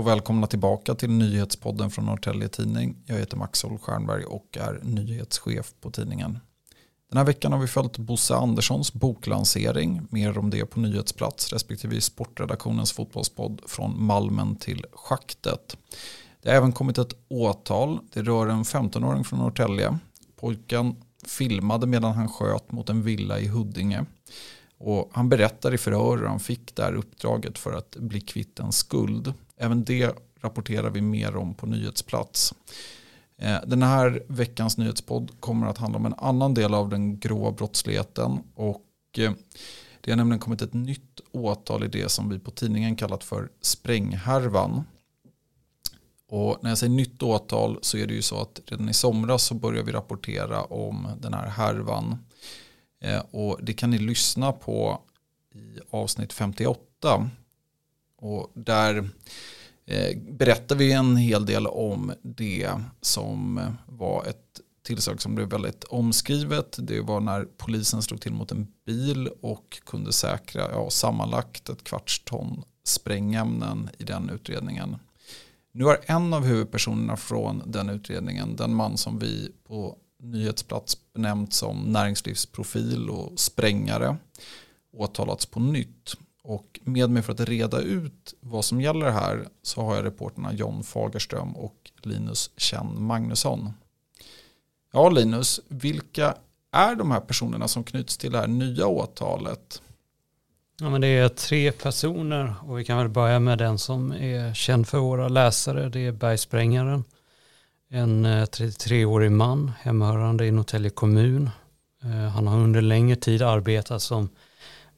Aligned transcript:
Och 0.00 0.06
välkomna 0.06 0.46
tillbaka 0.46 0.94
till 0.94 1.10
nyhetspodden 1.10 1.90
från 1.90 2.04
Norrtälje 2.04 2.48
Tidning. 2.48 2.96
Jag 3.06 3.16
heter 3.16 3.36
Max 3.36 3.64
Stjernberg 3.80 4.24
och 4.24 4.58
är 4.60 4.80
nyhetschef 4.82 5.74
på 5.80 5.90
tidningen. 5.90 6.38
Den 7.10 7.18
här 7.18 7.24
veckan 7.24 7.52
har 7.52 7.58
vi 7.58 7.66
följt 7.66 7.98
Bosse 7.98 8.34
Anderssons 8.34 8.92
boklansering. 8.92 10.02
Mer 10.10 10.38
om 10.38 10.50
det 10.50 10.66
på 10.66 10.80
nyhetsplats 10.80 11.52
respektive 11.52 11.96
i 11.96 12.00
sportredaktionens 12.00 12.92
fotbollspodd 12.92 13.60
Från 13.66 14.04
Malmen 14.04 14.56
till 14.56 14.86
schaktet. 14.92 15.76
Det 16.42 16.48
har 16.48 16.56
även 16.56 16.72
kommit 16.72 16.98
ett 16.98 17.14
åtal. 17.28 17.98
Det 18.12 18.22
rör 18.22 18.46
en 18.46 18.64
15-åring 18.64 19.24
från 19.24 19.38
Norrtälje. 19.38 19.98
Pojken 20.36 20.96
filmade 21.26 21.86
medan 21.86 22.12
han 22.12 22.28
sköt 22.28 22.72
mot 22.72 22.88
en 22.88 23.02
villa 23.02 23.40
i 23.40 23.46
Huddinge. 23.46 24.04
Och 24.78 25.10
han 25.12 25.28
berättar 25.28 25.74
i 25.74 25.78
förhör 25.78 26.16
hur 26.16 26.26
han 26.26 26.40
fick 26.40 26.74
det 26.74 26.82
här 26.82 26.94
uppdraget 26.94 27.58
för 27.58 27.72
att 27.72 27.96
bli 27.96 28.20
kvitt 28.20 28.60
en 28.60 28.72
skuld. 28.72 29.34
Även 29.60 29.84
det 29.84 30.14
rapporterar 30.40 30.90
vi 30.90 31.00
mer 31.00 31.36
om 31.36 31.54
på 31.54 31.66
nyhetsplats. 31.66 32.54
Eh, 33.38 33.58
den 33.66 33.82
här 33.82 34.22
veckans 34.26 34.78
nyhetspodd 34.78 35.40
kommer 35.40 35.66
att 35.66 35.78
handla 35.78 35.98
om 35.98 36.06
en 36.06 36.14
annan 36.14 36.54
del 36.54 36.74
av 36.74 36.88
den 36.88 37.18
grå 37.18 37.50
brottsligheten. 37.50 38.38
Och 38.54 38.84
eh, 39.18 39.32
det 40.00 40.10
har 40.10 40.16
nämligen 40.16 40.40
kommit 40.40 40.62
ett 40.62 40.74
nytt 40.74 41.20
åtal 41.32 41.84
i 41.84 41.88
det 41.88 42.08
som 42.08 42.28
vi 42.28 42.38
på 42.38 42.50
tidningen 42.50 42.96
kallat 42.96 43.24
för 43.24 43.48
spränghärvan. 43.60 44.84
Och 46.28 46.58
när 46.62 46.70
jag 46.70 46.78
säger 46.78 46.94
nytt 46.94 47.22
åtal 47.22 47.78
så 47.82 47.96
är 47.96 48.06
det 48.06 48.14
ju 48.14 48.22
så 48.22 48.40
att 48.40 48.60
redan 48.66 48.88
i 48.88 48.94
somras 48.94 49.44
så 49.44 49.54
började 49.54 49.86
vi 49.86 49.92
rapportera 49.92 50.62
om 50.62 51.08
den 51.20 51.34
här 51.34 51.48
härvan. 51.48 52.18
Eh, 53.00 53.22
och 53.30 53.58
det 53.62 53.72
kan 53.72 53.90
ni 53.90 53.98
lyssna 53.98 54.52
på 54.52 55.00
i 55.54 55.78
avsnitt 55.90 56.32
58. 56.32 57.30
Och 58.20 58.50
där 58.54 59.08
eh, 59.86 60.18
berättar 60.18 60.76
vi 60.76 60.92
en 60.92 61.16
hel 61.16 61.46
del 61.46 61.66
om 61.66 62.12
det 62.22 62.70
som 63.00 63.60
var 63.86 64.24
ett 64.24 64.60
tillslag 64.82 65.22
som 65.22 65.34
blev 65.34 65.48
väldigt 65.48 65.84
omskrivet. 65.84 66.76
Det 66.78 67.00
var 67.00 67.20
när 67.20 67.44
polisen 67.44 68.02
slog 68.02 68.20
till 68.20 68.32
mot 68.32 68.52
en 68.52 68.66
bil 68.86 69.28
och 69.40 69.80
kunde 69.84 70.12
säkra 70.12 70.70
ja, 70.70 70.90
sammanlagt 70.90 71.68
ett 71.68 71.84
kvarts 71.84 72.24
ton 72.24 72.62
sprängämnen 72.84 73.88
i 73.98 74.04
den 74.04 74.30
utredningen. 74.30 74.96
Nu 75.72 75.84
har 75.84 76.00
en 76.06 76.34
av 76.34 76.44
huvudpersonerna 76.44 77.16
från 77.16 77.62
den 77.66 77.90
utredningen, 77.90 78.56
den 78.56 78.74
man 78.74 78.96
som 78.96 79.18
vi 79.18 79.52
på 79.66 79.96
nyhetsplats 80.22 80.96
benämnt 81.14 81.52
som 81.52 81.92
näringslivsprofil 81.92 83.10
och 83.10 83.40
sprängare 83.40 84.16
åtalats 84.92 85.46
på 85.46 85.60
nytt. 85.60 86.16
Och 86.42 86.80
med 86.84 87.10
mig 87.10 87.22
för 87.22 87.32
att 87.32 87.40
reda 87.40 87.80
ut 87.80 88.34
vad 88.40 88.64
som 88.64 88.80
gäller 88.80 89.10
här 89.10 89.48
så 89.62 89.82
har 89.82 89.96
jag 89.96 90.04
reporterna 90.04 90.52
John 90.52 90.82
Fagerström 90.82 91.56
och 91.56 91.90
Linus 92.02 92.50
Känn 92.56 93.02
Magnusson. 93.02 93.72
Ja 94.92 95.08
Linus, 95.08 95.60
vilka 95.68 96.34
är 96.72 96.94
de 96.94 97.10
här 97.10 97.20
personerna 97.20 97.68
som 97.68 97.84
knyts 97.84 98.16
till 98.16 98.32
det 98.32 98.38
här 98.38 98.46
nya 98.46 98.86
åtalet? 98.86 99.82
Ja, 100.80 100.90
men 100.90 101.00
det 101.00 101.06
är 101.06 101.28
tre 101.28 101.72
personer 101.72 102.54
och 102.62 102.78
vi 102.78 102.84
kan 102.84 102.98
väl 102.98 103.08
börja 103.08 103.40
med 103.40 103.58
den 103.58 103.78
som 103.78 104.12
är 104.12 104.54
känd 104.54 104.88
för 104.88 104.98
våra 104.98 105.28
läsare. 105.28 105.88
Det 105.88 106.06
är 106.06 106.12
bergsprängaren. 106.12 107.04
En 107.90 108.24
eh, 108.24 108.42
33-årig 108.42 109.32
man 109.32 109.72
hemhörande 109.80 110.46
i 110.46 110.50
Norrtälje 110.50 110.90
kommun. 110.90 111.50
Eh, 112.02 112.10
han 112.10 112.46
har 112.46 112.58
under 112.58 112.80
längre 112.80 113.16
tid 113.16 113.42
arbetat 113.42 114.02
som 114.02 114.28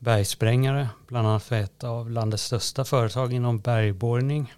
bergsprängare, 0.03 0.89
bland 1.07 1.29
annat 1.29 1.43
för 1.43 1.57
ett 1.57 1.85
av 1.85 2.11
landets 2.11 2.43
största 2.45 2.85
företag 2.85 3.33
inom 3.33 3.59
bergborrning. 3.59 4.53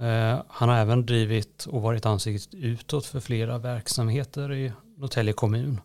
Eh, 0.00 0.42
han 0.48 0.68
har 0.68 0.76
även 0.76 1.06
drivit 1.06 1.66
och 1.66 1.82
varit 1.82 2.06
ansiktet 2.06 2.54
utåt 2.54 3.06
för 3.06 3.20
flera 3.20 3.58
verksamheter 3.58 4.52
i 4.52 4.72
Norrtälje 4.96 5.32
kommun. 5.32 5.80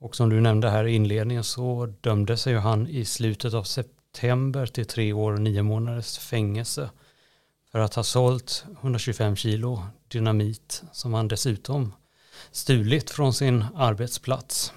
Och 0.00 0.16
som 0.16 0.30
du 0.30 0.40
nämnde 0.40 0.70
här 0.70 0.84
i 0.84 0.94
inledningen 0.94 1.44
så 1.44 1.86
dömde 2.00 2.36
sig 2.36 2.54
han 2.54 2.88
i 2.88 3.04
slutet 3.04 3.54
av 3.54 3.62
september 3.62 4.66
till 4.66 4.86
tre 4.86 5.12
år 5.12 5.32
och 5.32 5.40
nio 5.40 5.62
månaders 5.62 6.18
fängelse 6.18 6.90
för 7.72 7.78
att 7.78 7.94
ha 7.94 8.02
sålt 8.02 8.64
125 8.80 9.36
kilo 9.36 9.82
dynamit 10.08 10.82
som 10.92 11.14
han 11.14 11.28
dessutom 11.28 11.92
stulit 12.50 13.10
från 13.10 13.34
sin 13.34 13.64
arbetsplats. 13.74 14.72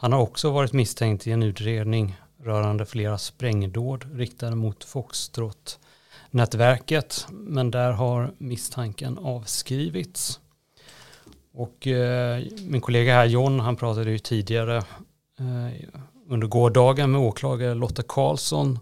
Han 0.00 0.12
har 0.12 0.20
också 0.20 0.50
varit 0.50 0.72
misstänkt 0.72 1.26
i 1.26 1.32
en 1.32 1.42
utredning 1.42 2.16
rörande 2.42 2.86
flera 2.86 3.18
sprängdåd 3.18 4.04
riktade 4.14 4.56
mot 4.56 4.84
Foxtrot-nätverket 4.84 7.26
men 7.30 7.70
där 7.70 7.92
har 7.92 8.32
misstanken 8.38 9.18
avskrivits. 9.18 10.40
Och 11.52 11.86
eh, 11.86 12.42
min 12.60 12.80
kollega 12.80 13.14
här 13.14 13.24
John, 13.24 13.60
han 13.60 13.76
pratade 13.76 14.10
ju 14.10 14.18
tidigare 14.18 14.76
eh, 14.76 14.84
under 16.28 16.46
gårdagen 16.46 17.10
med 17.10 17.20
åklagare 17.20 17.74
Lotta 17.74 18.02
Karlsson 18.08 18.78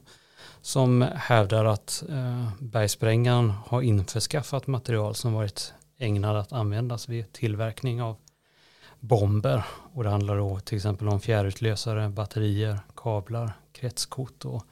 som 0.60 1.04
hävdar 1.16 1.65
att 1.65 2.04
eh, 2.09 2.48
bergsprängaren 2.60 3.53
har 3.66 3.83
införskaffat 3.83 4.66
material 4.66 5.15
som 5.15 5.33
varit 5.33 5.75
ägnad 5.98 6.37
att 6.37 6.53
användas 6.53 7.09
vid 7.09 7.33
tillverkning 7.33 8.03
av 8.03 8.16
bomber. 9.01 9.65
Och 9.93 10.05
det 10.05 10.11
handlar 10.11 10.37
då 10.37 10.61
till 10.61 10.77
exempel 10.77 11.09
om 11.09 11.21
fjärrutlösare, 11.21 12.09
batterier, 12.09 12.79
kablar, 12.97 13.53
kretskort 13.73 14.45
och 14.45 14.65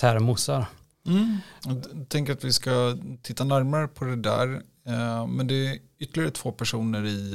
termosar. 0.00 0.66
Mm. 1.06 1.36
Jag 1.64 2.08
tänker 2.08 2.32
att 2.32 2.44
vi 2.44 2.52
ska 2.52 2.96
titta 3.22 3.44
närmare 3.44 3.88
på 3.88 4.04
det 4.04 4.16
där. 4.16 4.62
Eh, 4.86 5.26
men 5.26 5.46
det 5.46 5.68
är 5.68 5.78
ytterligare 5.98 6.30
två 6.30 6.52
personer 6.52 7.06
i 7.06 7.30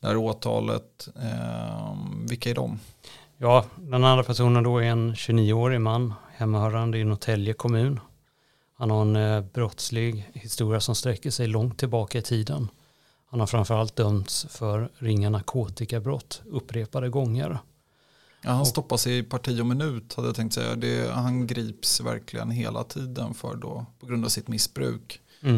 det 0.00 0.06
här 0.06 0.16
åtalet. 0.16 1.08
Eh, 1.16 1.96
vilka 2.28 2.50
är 2.50 2.54
de? 2.54 2.78
Ja, 3.38 3.64
den 3.76 4.04
andra 4.04 4.24
personen 4.24 4.62
då 4.62 4.78
är 4.78 4.86
en 4.86 5.14
29-årig 5.14 5.80
man 5.80 6.14
hemmahörande 6.36 6.98
i 6.98 7.04
Norrtälje 7.04 7.52
kommun. 7.52 8.00
Han 8.78 8.90
har 8.90 9.02
en 9.02 9.16
eh, 9.16 9.40
brottslig 9.40 10.30
historia 10.34 10.80
som 10.80 10.94
sträcker 10.94 11.30
sig 11.30 11.46
långt 11.46 11.78
tillbaka 11.78 12.18
i 12.18 12.22
tiden. 12.22 12.68
Han 13.30 13.40
har 13.40 13.46
framförallt 13.46 13.96
dömts 13.96 14.46
för 14.50 14.90
ringa 14.98 15.30
narkotikabrott 15.30 16.42
upprepade 16.46 17.08
gånger. 17.08 17.58
Ja, 18.42 18.50
han 18.50 18.66
stoppas 18.66 19.06
i 19.06 19.22
parti 19.22 19.60
och 19.60 19.66
minut 19.66 20.14
hade 20.14 20.28
jag 20.28 20.36
tänkt 20.36 20.54
säga. 20.54 20.74
Det, 20.74 21.10
han 21.12 21.46
grips 21.46 22.00
verkligen 22.00 22.50
hela 22.50 22.84
tiden 22.84 23.34
för 23.34 23.54
då, 23.54 23.86
på 24.00 24.06
grund 24.06 24.24
av 24.24 24.28
sitt 24.28 24.48
missbruk. 24.48 25.20
Mm. 25.42 25.56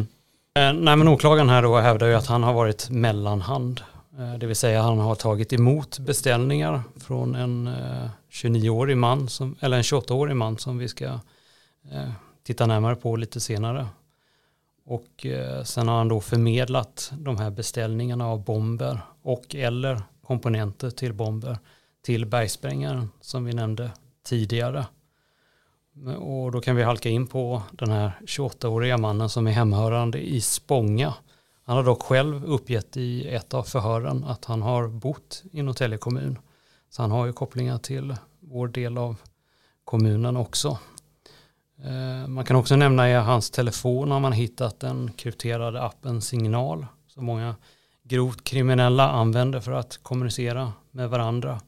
Eh, 0.53 0.73
nej 0.73 0.95
men 0.95 1.07
åklagaren 1.07 1.49
här 1.49 1.61
då 1.61 1.77
hävdar 1.77 2.07
ju 2.07 2.13
att 2.13 2.27
han 2.27 2.43
har 2.43 2.53
varit 2.53 2.89
mellanhand. 2.89 3.81
Eh, 4.17 4.33
det 4.33 4.47
vill 4.47 4.55
säga 4.55 4.81
han 4.81 4.99
har 4.99 5.15
tagit 5.15 5.53
emot 5.53 5.99
beställningar 5.99 6.83
från 6.95 7.35
en 7.35 7.67
eh, 7.67 8.09
29-årig 8.31 8.97
man, 8.97 9.29
som, 9.29 9.55
eller 9.59 9.77
en 9.77 9.83
28-årig 9.83 10.35
man 10.35 10.57
som 10.57 10.77
vi 10.77 10.87
ska 10.87 11.05
eh, 11.91 12.11
titta 12.43 12.65
närmare 12.65 12.95
på 12.95 13.15
lite 13.15 13.39
senare. 13.39 13.87
Och 14.89 15.25
eh, 15.25 15.63
sen 15.63 15.87
har 15.87 15.97
han 15.97 16.07
då 16.07 16.21
förmedlat 16.21 17.11
de 17.17 17.37
här 17.37 17.49
beställningarna 17.49 18.27
av 18.27 18.43
bomber 18.43 19.01
och 19.21 19.55
eller 19.55 20.01
komponenter 20.23 20.89
till 20.89 21.13
bomber 21.13 21.57
till 22.01 22.25
bergsprängaren 22.25 23.09
som 23.21 23.45
vi 23.45 23.53
nämnde 23.53 23.91
tidigare. 24.23 24.85
Och 26.17 26.51
då 26.51 26.61
kan 26.61 26.75
vi 26.75 26.83
halka 26.83 27.09
in 27.09 27.27
på 27.27 27.63
den 27.71 27.91
här 27.91 28.11
28-åriga 28.21 28.97
mannen 28.97 29.29
som 29.29 29.47
är 29.47 29.51
hemhörande 29.51 30.19
i 30.19 30.41
Spånga. 30.41 31.13
Han 31.63 31.75
har 31.75 31.83
dock 31.83 32.01
själv 32.01 32.45
uppgett 32.45 32.97
i 32.97 33.27
ett 33.27 33.53
av 33.53 33.63
förhören 33.63 34.23
att 34.23 34.45
han 34.45 34.61
har 34.61 34.87
bott 34.87 35.43
i 35.51 35.61
Norrtälje 35.61 35.97
kommun. 35.97 36.39
Så 36.89 37.01
han 37.01 37.11
har 37.11 37.25
ju 37.25 37.33
kopplingar 37.33 37.77
till 37.77 38.15
vår 38.39 38.67
del 38.67 38.97
av 38.97 39.15
kommunen 39.83 40.37
också. 40.37 40.77
Eh, 41.83 42.27
man 42.27 42.45
kan 42.45 42.55
också 42.55 42.75
nämna 42.75 43.09
i 43.09 43.13
hans 43.13 43.49
telefon 43.49 44.11
har 44.11 44.19
man 44.19 44.33
hittat 44.33 44.79
den 44.79 45.11
krypterade 45.11 45.81
appen 45.81 46.21
Signal 46.21 46.85
som 47.07 47.25
många 47.25 47.55
grovt 48.03 48.43
kriminella 48.43 49.09
använder 49.09 49.59
för 49.59 49.71
att 49.71 49.99
kommunicera 50.03 50.73
med 50.91 51.09
varandra. 51.09 51.61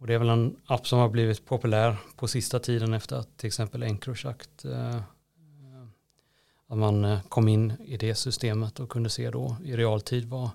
Och 0.00 0.06
det 0.06 0.14
är 0.14 0.18
väl 0.18 0.28
en 0.28 0.56
app 0.66 0.86
som 0.86 0.98
har 0.98 1.08
blivit 1.08 1.46
populär 1.46 1.96
på 2.16 2.28
sista 2.28 2.58
tiden 2.58 2.94
efter 2.94 3.16
att 3.16 3.36
till 3.36 3.46
exempel 3.46 3.82
Encrochat 3.82 4.64
eh, 4.64 5.00
att 6.72 6.78
man 6.78 7.04
eh, 7.04 7.22
kom 7.28 7.48
in 7.48 7.72
i 7.84 7.96
det 7.96 8.14
systemet 8.14 8.80
och 8.80 8.88
kunde 8.88 9.10
se 9.10 9.30
då 9.30 9.56
i 9.64 9.76
realtid 9.76 10.24
vad 10.28 10.50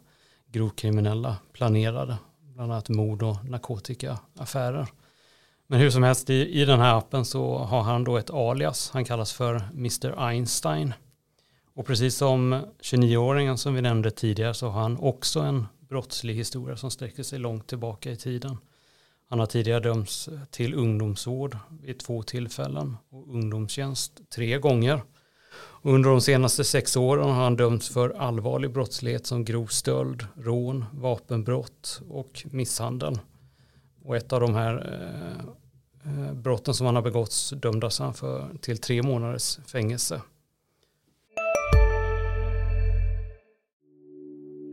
grovkriminella 0.51 1.37
planerade, 1.53 2.17
bland 2.39 2.71
annat 2.71 2.89
mord 2.89 3.23
och 3.23 3.45
narkotikaaffärer. 3.45 4.87
Men 5.67 5.79
hur 5.79 5.89
som 5.89 6.03
helst, 6.03 6.29
i, 6.29 6.61
i 6.61 6.65
den 6.65 6.79
här 6.79 6.97
appen 6.97 7.25
så 7.25 7.57
har 7.57 7.81
han 7.81 8.03
då 8.03 8.17
ett 8.17 8.29
alias. 8.29 8.89
Han 8.93 9.05
kallas 9.05 9.33
för 9.33 9.61
Mr 9.73 10.27
Einstein. 10.27 10.93
Och 11.73 11.85
precis 11.85 12.15
som 12.15 12.65
29-åringen 12.81 13.55
som 13.55 13.73
vi 13.73 13.81
nämnde 13.81 14.11
tidigare 14.11 14.53
så 14.53 14.67
har 14.67 14.81
han 14.81 14.97
också 14.97 15.39
en 15.39 15.65
brottslig 15.79 16.35
historia 16.35 16.77
som 16.77 16.91
sträcker 16.91 17.23
sig 17.23 17.39
långt 17.39 17.67
tillbaka 17.67 18.11
i 18.11 18.15
tiden. 18.15 18.57
Han 19.29 19.39
har 19.39 19.45
tidigare 19.45 19.79
dömts 19.79 20.29
till 20.51 20.73
ungdomsvård 20.73 21.57
vid 21.81 21.99
två 21.99 22.23
tillfällen 22.23 22.97
och 23.09 23.35
ungdomstjänst 23.35 24.21
tre 24.35 24.57
gånger. 24.57 25.01
Under 25.81 26.09
de 26.09 26.21
senaste 26.21 26.63
sex 26.63 26.97
åren 26.97 27.29
har 27.29 27.43
han 27.43 27.55
dömts 27.55 27.89
för 27.89 28.09
allvarlig 28.09 28.73
brottslighet 28.73 29.25
som 29.25 29.45
grov 29.45 29.67
stöld, 29.67 30.25
rån, 30.35 30.85
vapenbrott 30.91 32.01
och 32.09 32.45
misshandel. 32.51 33.19
Och 34.07 34.15
ett 34.15 34.33
av 34.33 34.41
de 34.41 34.55
här 34.55 34.75
eh, 36.05 36.33
brotten 36.33 36.73
som 36.73 36.85
han 36.85 36.95
har 36.95 37.03
begått 37.03 37.51
dömdes 37.61 37.99
han 37.99 38.13
för 38.13 38.57
till 38.61 38.77
tre 38.77 39.03
månaders 39.03 39.59
fängelse. 39.65 40.21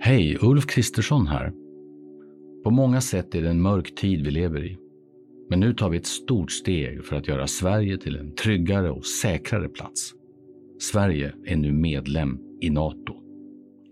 Hej, 0.01 0.39
Ulf 0.41 0.67
Kristersson 0.67 1.27
här. 1.27 1.53
På 2.65 2.71
många 2.71 3.01
sätt 3.01 3.35
är 3.35 3.43
det 3.43 3.51
en 3.51 3.63
mörk 3.63 3.95
tid 3.95 4.25
vi 4.25 4.31
lever 4.31 4.65
i. 4.65 4.79
Men 5.51 5.61
nu 5.61 5.75
tar 5.75 5.89
vi 5.89 5.99
ett 5.99 6.07
stort 6.07 6.53
steg 6.53 7.05
för 7.05 7.17
att 7.17 7.29
göra 7.29 7.47
Sverige 7.47 7.99
till 7.99 8.17
en 8.17 8.35
tryggare 8.35 8.91
och 8.91 9.07
säkrare 9.07 9.69
plats. 9.69 10.13
Sverige 10.93 11.35
är 11.47 11.57
nu 11.57 11.73
medlem 11.73 12.39
i 12.61 12.71
Nato. 12.71 13.15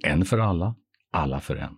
En 0.04 0.24
för 0.24 0.38
alla, 0.38 0.74
alla 1.10 1.40
för 1.40 1.56
en. 1.56 1.76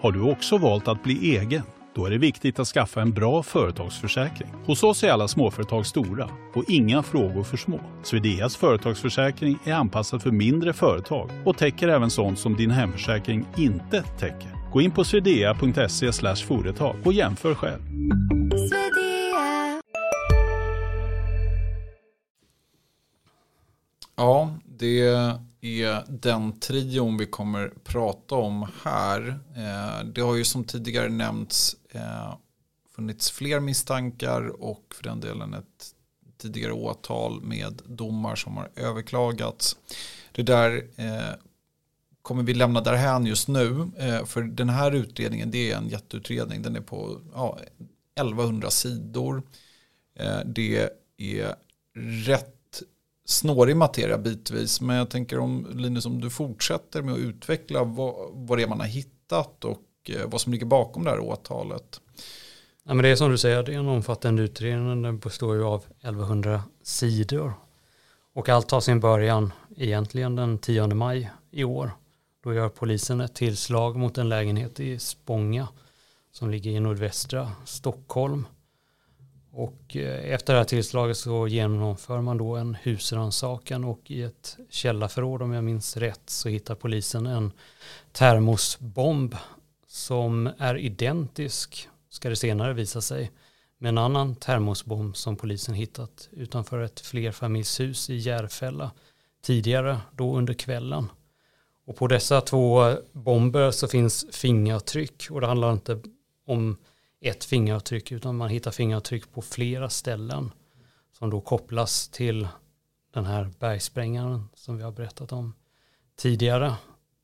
Har 0.00 0.12
du 0.12 0.22
också 0.22 0.58
valt 0.58 0.88
att 0.88 1.02
bli 1.02 1.36
egen? 1.36 1.62
Då 1.94 2.06
är 2.06 2.10
det 2.10 2.18
viktigt 2.18 2.58
att 2.58 2.68
skaffa 2.68 3.02
en 3.02 3.12
bra 3.12 3.42
företagsförsäkring. 3.42 4.48
Hos 4.66 4.82
oss 4.82 5.04
är 5.04 5.10
alla 5.10 5.28
småföretag 5.28 5.86
stora 5.86 6.30
och 6.54 6.64
inga 6.68 7.02
frågor 7.02 7.42
för 7.42 7.56
små. 7.56 7.80
Swedeas 8.02 8.56
företagsförsäkring 8.56 9.58
är 9.64 9.72
anpassad 9.72 10.22
för 10.22 10.30
mindre 10.30 10.72
företag 10.72 11.30
och 11.44 11.58
täcker 11.58 11.88
även 11.88 12.10
sånt 12.10 12.38
som 12.38 12.56
din 12.56 12.70
hemförsäkring 12.70 13.46
inte 13.56 14.02
täcker. 14.02 14.70
Gå 14.72 14.80
in 14.80 14.90
på 14.90 15.04
swedea.se 15.04 16.12
företag 16.46 16.96
och 17.04 17.12
jämför 17.12 17.54
själv. 17.54 17.82
Ja, 24.16 24.54
det 24.64 25.00
är 25.60 26.04
den 26.08 26.60
trion 26.60 27.16
vi 27.18 27.26
kommer 27.26 27.72
prata 27.84 28.34
om 28.34 28.66
här. 28.84 29.28
Eh, 29.56 30.04
det 30.04 30.20
har 30.20 30.36
ju 30.36 30.44
som 30.44 30.64
tidigare 30.64 31.08
nämnts 31.08 31.76
eh, 31.94 32.34
funnits 32.94 33.30
fler 33.30 33.60
misstankar 33.60 34.62
och 34.62 34.94
för 34.94 35.02
den 35.02 35.20
delen 35.20 35.54
ett 35.54 35.94
tidigare 36.38 36.72
åtal 36.72 37.42
med 37.42 37.82
domar 37.86 38.36
som 38.36 38.56
har 38.56 38.70
överklagats. 38.76 39.76
Det 40.32 40.42
där 40.42 40.88
eh, 40.96 41.34
kommer 42.22 42.42
vi 42.42 42.54
lämna 42.54 42.80
därhän 42.80 43.26
just 43.26 43.48
nu. 43.48 43.90
Eh, 43.98 44.24
för 44.24 44.42
den 44.42 44.68
här 44.68 44.92
utredningen 44.92 45.50
det 45.50 45.72
är 45.72 45.76
en 45.76 45.88
jätteutredning. 45.88 46.62
Den 46.62 46.76
är 46.76 46.80
på 46.80 47.20
ja, 47.34 47.58
1100 48.14 48.70
sidor. 48.70 49.42
Eh, 50.14 50.40
det 50.46 50.88
är 51.16 51.54
rätt 52.26 52.82
snårig 53.24 53.76
materia 53.76 54.18
bitvis. 54.18 54.80
Men 54.80 54.96
jag 54.96 55.10
tänker 55.10 55.38
om 55.38 55.66
Linus, 55.74 56.06
om 56.06 56.20
du 56.20 56.30
fortsätter 56.30 57.02
med 57.02 57.14
att 57.14 57.20
utveckla 57.20 57.84
vad, 57.84 58.30
vad 58.32 58.58
det 58.58 58.62
är 58.62 58.68
man 58.68 58.80
har 58.80 58.86
hittat 58.86 59.64
och 59.64 59.78
Eh, 60.10 60.26
vad 60.26 60.40
som 60.40 60.52
ligger 60.52 60.66
bakom 60.66 61.04
det 61.04 61.10
här 61.10 61.20
åtalet. 61.20 62.00
Ja, 62.84 62.94
men 62.94 63.02
det 63.02 63.08
är 63.08 63.16
som 63.16 63.30
du 63.30 63.38
säger, 63.38 63.62
det 63.62 63.74
är 63.74 63.78
en 63.78 63.88
omfattande 63.88 64.42
utredning. 64.42 65.02
Den 65.02 65.18
består 65.18 65.54
ju 65.56 65.64
av 65.64 65.84
1100 66.00 66.62
sidor. 66.82 67.54
Och 68.34 68.48
allt 68.48 68.68
tar 68.68 68.80
sin 68.80 69.00
början 69.00 69.52
egentligen 69.76 70.36
den 70.36 70.58
10 70.58 70.86
maj 70.86 71.30
i 71.50 71.64
år. 71.64 71.90
Då 72.44 72.54
gör 72.54 72.68
polisen 72.68 73.20
ett 73.20 73.34
tillslag 73.34 73.96
mot 73.96 74.18
en 74.18 74.28
lägenhet 74.28 74.80
i 74.80 74.98
Spånga 74.98 75.68
som 76.32 76.50
ligger 76.50 76.70
i 76.70 76.80
nordvästra 76.80 77.52
Stockholm. 77.64 78.46
Och 79.52 79.96
eh, 79.96 80.32
efter 80.32 80.52
det 80.52 80.58
här 80.58 80.64
tillslaget 80.64 81.16
så 81.16 81.48
genomför 81.48 82.20
man 82.20 82.38
då 82.38 82.56
en 82.56 82.74
husrannsakan 82.82 83.84
och 83.84 84.10
i 84.10 84.22
ett 84.22 84.56
källarförråd 84.70 85.42
om 85.42 85.52
jag 85.52 85.64
minns 85.64 85.96
rätt 85.96 86.22
så 86.26 86.48
hittar 86.48 86.74
polisen 86.74 87.26
en 87.26 87.52
termosbomb 88.12 89.36
som 89.92 90.50
är 90.58 90.76
identisk, 90.76 91.88
ska 92.08 92.28
det 92.28 92.36
senare 92.36 92.72
visa 92.72 93.00
sig, 93.00 93.30
med 93.78 93.88
en 93.88 93.98
annan 93.98 94.34
termosbomb 94.34 95.16
som 95.16 95.36
polisen 95.36 95.74
hittat 95.74 96.28
utanför 96.32 96.82
ett 96.82 97.00
flerfamiljshus 97.00 98.10
i 98.10 98.16
Järfälla 98.16 98.90
tidigare, 99.42 100.00
då 100.12 100.36
under 100.36 100.54
kvällen. 100.54 101.10
Och 101.86 101.96
på 101.96 102.06
dessa 102.06 102.40
två 102.40 102.94
bomber 103.12 103.70
så 103.70 103.88
finns 103.88 104.26
fingeravtryck 104.32 105.26
och 105.30 105.40
det 105.40 105.46
handlar 105.46 105.72
inte 105.72 106.00
om 106.46 106.76
ett 107.20 107.44
fingeravtryck 107.44 108.12
utan 108.12 108.36
man 108.36 108.48
hittar 108.48 108.70
fingeravtryck 108.70 109.32
på 109.32 109.42
flera 109.42 109.90
ställen 109.90 110.52
som 111.18 111.30
då 111.30 111.40
kopplas 111.40 112.08
till 112.08 112.48
den 113.14 113.24
här 113.24 113.50
bergsprängaren 113.58 114.48
som 114.54 114.76
vi 114.76 114.82
har 114.82 114.92
berättat 114.92 115.32
om 115.32 115.54
tidigare. 116.16 116.74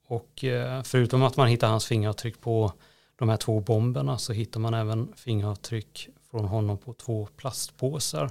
Och 0.08 0.44
eh, 0.44 0.82
förutom 0.82 1.22
att 1.22 1.36
man 1.36 1.48
hittar 1.48 1.68
hans 1.68 1.86
fingeravtryck 1.86 2.40
på 2.40 2.72
de 3.16 3.28
här 3.28 3.36
två 3.36 3.60
bomberna 3.60 4.18
så 4.18 4.32
hittar 4.32 4.60
man 4.60 4.74
även 4.74 5.12
fingeravtryck 5.16 6.08
från 6.30 6.44
honom 6.44 6.78
på 6.78 6.92
två 6.92 7.28
plastpåsar 7.36 8.30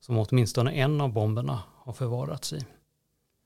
som 0.00 0.18
åtminstone 0.18 0.72
en 0.72 1.00
av 1.00 1.12
bomberna 1.12 1.62
har 1.74 1.92
förvarats 1.92 2.52
i. 2.52 2.60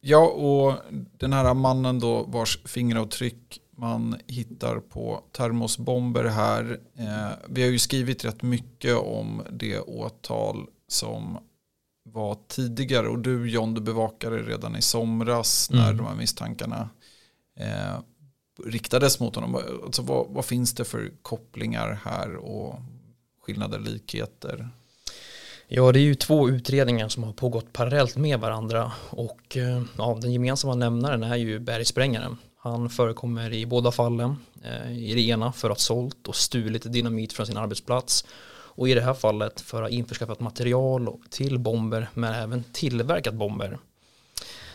Ja, 0.00 0.26
och 0.26 0.74
den 1.18 1.32
här 1.32 1.54
mannen 1.54 2.00
då 2.00 2.22
vars 2.22 2.58
fingeravtryck 2.64 3.60
man 3.70 4.16
hittar 4.26 4.80
på 4.80 5.24
termosbomber 5.32 6.24
här. 6.24 6.80
Eh, 6.98 7.36
vi 7.48 7.62
har 7.62 7.68
ju 7.68 7.78
skrivit 7.78 8.24
rätt 8.24 8.42
mycket 8.42 8.96
om 8.96 9.42
det 9.50 9.80
åtal 9.80 10.66
som 10.88 11.38
var 12.04 12.36
tidigare 12.48 13.08
och 13.08 13.18
du 13.18 13.50
John, 13.50 13.74
du 13.74 13.80
bevakade 13.80 14.36
redan 14.36 14.76
i 14.76 14.82
somras 14.82 15.70
när 15.70 15.84
mm. 15.84 15.96
de 15.96 16.06
här 16.06 16.14
misstankarna 16.14 16.88
eh, 17.60 18.00
riktades 18.64 19.20
mot 19.20 19.34
honom. 19.34 19.62
Alltså, 19.84 20.02
vad, 20.02 20.26
vad, 20.28 20.44
finns 20.44 20.74
det 20.74 20.84
för 20.84 21.12
kopplingar 21.22 22.00
här 22.04 22.36
och 22.36 22.74
skillnader, 23.42 23.78
likheter? 23.78 24.68
Ja, 25.68 25.92
det 25.92 25.98
är 25.98 26.04
ju 26.04 26.14
två 26.14 26.48
utredningar 26.48 27.08
som 27.08 27.22
har 27.22 27.32
pågått 27.32 27.72
parallellt 27.72 28.16
med 28.16 28.40
varandra 28.40 28.92
och 29.10 29.56
eh, 29.56 29.82
ja, 29.98 30.18
den 30.22 30.32
gemensamma 30.32 30.74
nämnaren 30.74 31.22
är 31.22 31.36
ju 31.36 31.58
bergsprängaren 31.58 32.36
han 32.62 32.90
förekommer 32.90 33.52
i 33.52 33.66
båda 33.66 33.90
fallen. 33.90 34.36
Eh, 34.62 34.92
I 34.92 35.14
det 35.14 35.20
ena 35.20 35.52
för 35.52 35.70
att 35.70 35.76
ha 35.76 35.80
sålt 35.80 36.28
och 36.28 36.36
stulit 36.36 36.92
dynamit 36.92 37.32
från 37.32 37.46
sin 37.46 37.56
arbetsplats. 37.56 38.24
Och 38.72 38.88
i 38.88 38.94
det 38.94 39.00
här 39.00 39.14
fallet 39.14 39.60
för 39.60 39.82
att 39.82 39.90
ha 39.90 39.96
införskaffat 39.96 40.40
material 40.40 41.20
till 41.30 41.58
bomber 41.58 42.08
men 42.14 42.34
även 42.34 42.64
tillverkat 42.72 43.34
bomber. 43.34 43.78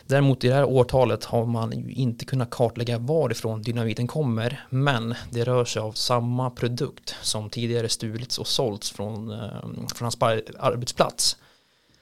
Däremot 0.08 0.44
i 0.44 0.48
det 0.48 0.54
här 0.54 0.66
årtalet 0.66 1.26
har 1.26 1.46
man 1.46 1.72
ju 1.72 1.94
inte 1.94 2.26
kunnat 2.26 2.50
kartlägga 2.50 2.98
varifrån 2.98 3.62
dynamiten 3.62 4.08
kommer 4.08 4.66
men 4.70 5.16
det 5.32 5.44
rör 5.44 5.66
sig 5.66 5.82
av 5.82 5.92
samma 5.92 6.50
produkt 6.50 7.16
som 7.22 7.50
tidigare 7.50 7.90
stulits 7.90 8.38
och 8.38 8.48
sålts 8.48 8.92
från, 8.92 9.32
eh, 9.32 9.62
från 9.96 10.06
hans 10.06 10.18
arbetsplats. 10.60 11.38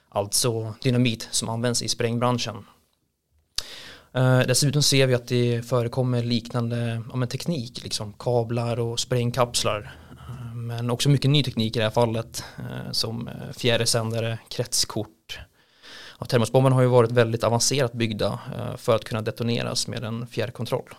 Alltså 0.10 0.74
dynamit 0.82 1.28
som 1.32 1.50
används 1.50 1.82
i 1.82 1.88
sprängbranschen. 1.88 2.66
Eh, 4.14 4.40
dessutom 4.40 4.84
ser 4.84 5.08
vi 5.08 5.14
att 5.14 5.28
det 5.28 5.66
förekommer 5.66 6.24
liknande 6.24 7.02
ja, 7.14 7.26
teknik, 7.26 7.84
liksom 7.84 8.14
kablar 8.14 8.80
och 8.80 9.00
sprängkapslar. 9.00 9.96
Eh, 10.12 10.56
men 10.56 10.90
också 10.90 11.10
mycket 11.10 11.32
ny 11.32 11.44
teknik 11.44 11.76
i 11.76 11.80
det 11.80 11.86
här 11.86 11.92
fallet, 11.92 12.44
eh, 12.58 12.92
som 12.92 13.30
fjärrsändare, 13.58 14.40
kretskort. 14.50 15.10
Ja, 16.24 16.28
termosbomberna 16.28 16.76
har 16.76 16.82
ju 16.82 16.88
varit 16.88 17.12
väldigt 17.12 17.44
avancerat 17.44 17.94
byggda 17.94 18.40
eh, 18.58 18.78
för 18.78 18.96
att 18.96 19.04
kunna 19.04 19.22
detoneras 19.22 19.88
med 19.88 20.04
en 20.04 20.28
fjärrkontroll. 20.28 20.90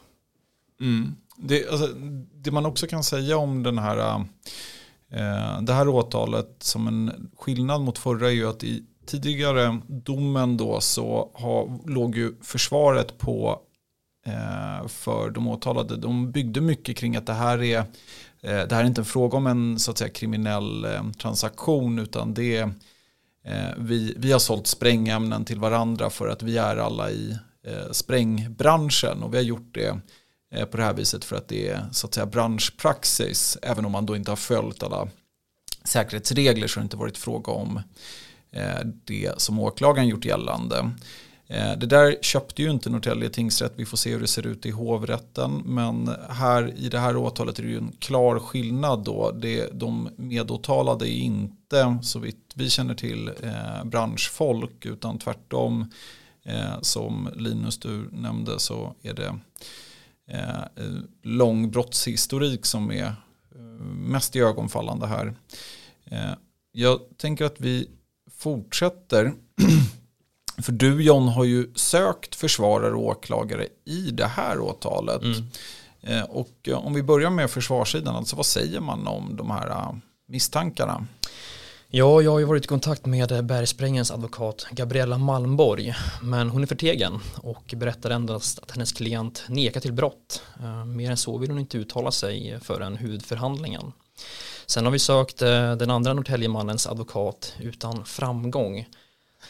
Mm. 0.80 1.14
Det, 1.36 1.68
alltså, 1.68 1.86
det, 2.34 2.50
man 2.50 2.66
också 2.66 2.86
kan 2.86 3.04
säga 3.04 3.36
om 3.36 3.62
den 3.62 3.78
här, 3.78 3.98
eh, 3.98 4.20
eh, 5.10 5.62
det 5.62 5.72
här 5.72 5.88
åtalet 5.88 6.56
som 6.58 6.88
en 6.88 7.30
skillnad 7.36 7.80
mot 7.80 7.98
förra 7.98 8.26
är 8.26 8.32
ju 8.32 8.48
att 8.48 8.64
i 8.64 8.84
tidigare 9.06 9.80
domen 9.86 10.56
då 10.56 10.80
så 10.80 11.30
har, 11.34 11.88
låg 11.90 12.16
ju 12.16 12.34
försvaret 12.42 13.18
på 13.18 13.60
eh, 14.26 14.88
för 14.88 15.30
de 15.30 15.48
åtalade. 15.48 15.96
De 15.96 16.30
byggde 16.32 16.60
mycket 16.60 16.96
kring 16.96 17.16
att 17.16 17.26
det 17.26 17.32
här 17.32 17.62
är 17.62 17.78
eh, 17.78 17.84
det 18.40 18.72
här 18.72 18.80
är 18.80 18.86
inte 18.86 19.00
en 19.00 19.04
fråga 19.04 19.36
om 19.36 19.46
en 19.46 19.78
så 19.78 19.90
att 19.90 19.98
säga 19.98 20.10
kriminell 20.10 20.84
eh, 20.84 21.10
transaktion 21.10 21.98
utan 21.98 22.34
det 22.34 22.56
är 22.56 22.72
Eh, 23.44 23.74
vi, 23.78 24.14
vi 24.16 24.32
har 24.32 24.38
sålt 24.38 24.66
sprängämnen 24.66 25.44
till 25.44 25.58
varandra 25.58 26.10
för 26.10 26.28
att 26.28 26.42
vi 26.42 26.58
är 26.58 26.76
alla 26.76 27.10
i 27.10 27.38
eh, 27.66 27.90
sprängbranschen 27.90 29.22
och 29.22 29.32
vi 29.34 29.36
har 29.36 29.44
gjort 29.44 29.74
det 29.74 30.00
eh, 30.54 30.64
på 30.64 30.76
det 30.76 30.82
här 30.82 30.94
viset 30.94 31.24
för 31.24 31.36
att 31.36 31.48
det 31.48 31.68
är 31.68 31.86
så 31.92 32.06
att 32.06 32.14
säga 32.14 32.26
branschpraxis 32.26 33.58
även 33.62 33.84
om 33.84 33.92
man 33.92 34.06
då 34.06 34.16
inte 34.16 34.30
har 34.30 34.36
följt 34.36 34.82
alla 34.82 35.08
säkerhetsregler 35.84 36.66
så 36.66 36.78
har 36.78 36.82
det 36.82 36.86
inte 36.86 36.96
varit 36.96 37.18
fråga 37.18 37.52
om 37.52 37.80
det 39.04 39.32
som 39.36 39.58
åklagaren 39.58 40.08
gjort 40.08 40.24
gällande. 40.24 40.90
Eh, 41.46 41.78
det 41.78 41.86
där 41.86 42.16
köpte 42.22 42.62
ju 42.62 42.70
inte 42.70 42.90
Norrtälje 42.90 43.30
tingsrätt, 43.30 43.72
vi 43.76 43.86
får 43.86 43.96
se 43.96 44.12
hur 44.12 44.20
det 44.20 44.26
ser 44.26 44.46
ut 44.46 44.66
i 44.66 44.70
hovrätten. 44.70 45.62
Men 45.64 46.10
här, 46.28 46.74
i 46.76 46.88
det 46.88 46.98
här 46.98 47.16
åtalet 47.16 47.58
är 47.58 47.62
det 47.62 47.68
ju 47.68 47.78
en 47.78 47.92
klar 47.98 48.38
skillnad 48.38 49.04
då. 49.04 49.30
Det, 49.30 49.68
de 49.72 50.08
medåtalade 50.16 51.08
är 51.10 51.18
inte, 51.18 51.98
så 52.02 52.18
vitt 52.18 52.52
vi 52.54 52.70
känner 52.70 52.94
till, 52.94 53.28
eh, 53.28 53.84
branschfolk 53.84 54.86
utan 54.86 55.18
tvärtom 55.18 55.86
Eh, 56.46 56.80
som 56.80 57.30
Linus 57.36 57.78
du 57.78 58.08
nämnde 58.12 58.58
så 58.58 58.94
är 59.02 59.14
det 59.14 59.38
eh, 60.28 60.84
lång 61.22 61.70
brottshistorik 61.70 62.66
som 62.66 62.90
är 62.90 63.06
eh, 63.54 63.60
mest 63.84 64.34
mest 64.34 64.42
ögonfallande 64.42 65.06
här. 65.06 65.34
Eh, 66.04 66.32
jag 66.72 67.00
tänker 67.16 67.44
att 67.44 67.60
vi 67.60 67.90
fortsätter. 68.30 69.32
För 70.62 70.72
du 70.72 71.02
John 71.02 71.28
har 71.28 71.44
ju 71.44 71.72
sökt 71.74 72.34
försvarare 72.34 72.94
och 72.94 73.04
åklagare 73.04 73.68
i 73.84 74.10
det 74.10 74.26
här 74.26 74.60
åtalet. 74.60 75.22
Mm. 75.22 75.44
Eh, 76.06 76.22
och 76.22 76.68
eh, 76.68 76.86
om 76.86 76.94
vi 76.94 77.02
börjar 77.02 77.30
med 77.30 77.50
försvarssidan, 77.50 78.16
alltså 78.16 78.36
vad 78.36 78.46
säger 78.46 78.80
man 78.80 79.06
om 79.06 79.36
de 79.36 79.50
här 79.50 79.70
eh, 79.70 79.92
misstankarna? 80.28 81.06
Ja, 81.88 82.22
jag 82.22 82.30
har 82.30 82.38
ju 82.38 82.44
varit 82.44 82.64
i 82.64 82.68
kontakt 82.68 83.06
med 83.06 83.44
Bergsprängens 83.44 84.10
advokat 84.10 84.66
Gabriella 84.70 85.18
Malmborg, 85.18 85.94
men 86.22 86.50
hon 86.50 86.62
är 86.62 86.66
förtegen 86.66 87.20
och 87.36 87.74
berättar 87.76 88.10
endast 88.10 88.58
att 88.58 88.70
hennes 88.70 88.92
klient 88.92 89.44
nekar 89.48 89.80
till 89.80 89.92
brott. 89.92 90.42
Mer 90.86 91.10
än 91.10 91.16
så 91.16 91.38
vill 91.38 91.50
hon 91.50 91.58
inte 91.58 91.78
uttala 91.78 92.10
sig 92.10 92.58
förrän 92.62 92.96
huvudförhandlingen. 92.96 93.92
Sen 94.66 94.84
har 94.84 94.92
vi 94.92 94.98
sökt 94.98 95.38
den 95.78 95.90
andra 95.90 96.12
Norrtäljemannens 96.12 96.86
advokat 96.86 97.54
utan 97.60 98.04
framgång. 98.04 98.86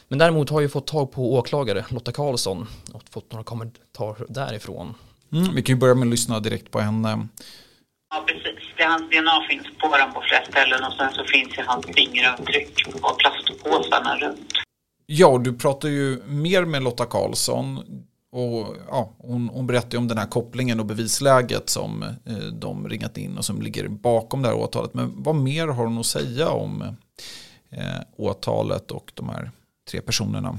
Men 0.08 0.18
däremot 0.18 0.50
har 0.50 0.60
jag 0.60 0.72
fått 0.72 0.86
tag 0.86 1.12
på 1.12 1.34
åklagare 1.34 1.84
Lotta 1.88 2.12
Karlsson 2.12 2.66
och 2.92 3.02
fått 3.10 3.32
några 3.32 3.44
kommentarer 3.44 4.26
därifrån. 4.28 4.94
Mm, 5.32 5.54
vi 5.54 5.62
kan 5.62 5.74
ju 5.74 5.80
börja 5.80 5.94
med 5.94 6.06
att 6.06 6.10
lyssna 6.10 6.40
direkt 6.40 6.70
på 6.70 6.80
henne. 6.80 7.28
Ja, 8.14 8.24
precis. 8.26 8.64
Det, 8.76 8.84
hans 8.84 9.10
DNA 9.10 9.46
finns 9.48 9.66
på 9.78 9.96
den 9.96 10.12
på 10.12 10.22
flera 10.28 10.44
ställen 10.44 10.84
och 10.84 10.92
sen 10.92 11.12
så 11.12 11.24
finns 11.24 11.58
ju 11.58 11.62
hans 11.66 11.86
fingeravtryck 11.86 12.92
på 13.00 13.14
plastpåsarna 13.14 14.18
runt. 14.18 14.52
Ja, 15.06 15.38
du 15.38 15.52
pratar 15.52 15.88
ju 15.88 16.22
mer 16.26 16.64
med 16.64 16.82
Lotta 16.82 17.04
Karlsson 17.04 17.78
och 18.32 18.76
ja, 18.88 19.12
hon, 19.18 19.48
hon 19.48 19.66
berättar 19.66 19.98
om 19.98 20.08
den 20.08 20.18
här 20.18 20.26
kopplingen 20.26 20.80
och 20.80 20.86
bevisläget 20.86 21.68
som 21.68 22.02
eh, 22.02 22.36
de 22.36 22.88
ringat 22.88 23.18
in 23.18 23.38
och 23.38 23.44
som 23.44 23.62
ligger 23.62 23.88
bakom 23.88 24.42
det 24.42 24.48
här 24.48 24.56
åtalet. 24.56 24.94
Men 24.94 25.12
vad 25.22 25.34
mer 25.34 25.66
har 25.66 25.84
hon 25.84 25.98
att 25.98 26.06
säga 26.06 26.48
om 26.48 26.82
eh, 27.70 28.00
åtalet 28.16 28.90
och 28.90 29.12
de 29.14 29.28
här 29.28 29.50
tre 29.90 30.00
personerna? 30.00 30.58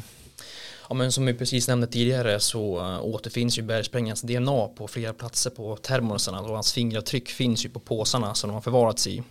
Ja, 0.90 0.96
men 0.96 1.12
som 1.12 1.26
vi 1.26 1.34
precis 1.34 1.68
nämnde 1.68 1.88
tidigare 1.88 2.40
så 2.40 2.80
eh, 2.80 3.06
återfinns 3.06 3.58
ju 3.58 3.62
bergsprängarens 3.62 4.22
DNA 4.22 4.68
på 4.68 4.88
flera 4.88 5.14
platser 5.14 5.50
på 5.50 5.76
termosarna 5.76 6.42
och 6.42 6.50
hans 6.50 6.74
fingeravtryck 6.74 7.30
finns 7.30 7.66
ju 7.66 7.70
på 7.70 7.80
påsarna 7.80 8.36
som 8.36 8.48
de 8.48 8.54
har 8.54 8.62
förvarats 8.62 9.08
i. 9.08 9.24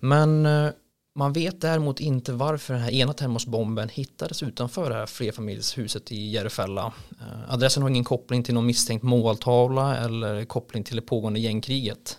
Men 0.00 0.46
eh, 0.46 0.70
man 1.14 1.32
vet 1.32 1.60
däremot 1.60 2.00
inte 2.00 2.32
varför 2.32 2.74
den 2.74 2.82
här 2.82 2.90
ena 2.90 3.12
termosbomben 3.12 3.88
hittades 3.88 4.42
utanför 4.42 4.90
det 4.90 4.96
här 4.96 5.06
flerfamiljshuset 5.06 6.12
i 6.12 6.30
Järfälla. 6.30 6.92
Eh, 7.20 7.52
adressen 7.54 7.82
har 7.82 7.90
ingen 7.90 8.04
koppling 8.04 8.42
till 8.42 8.54
någon 8.54 8.66
misstänkt 8.66 9.02
måltavla 9.02 9.96
eller 9.96 10.44
koppling 10.44 10.84
till 10.84 10.96
det 10.96 11.02
pågående 11.02 11.40
gängkriget. 11.40 12.18